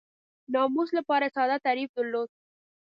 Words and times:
ناموس 0.53 0.89
لپاره 0.97 1.23
یې 1.27 1.33
ساده 1.35 1.57
تعریف 1.65 1.89
درلود. 1.97 2.29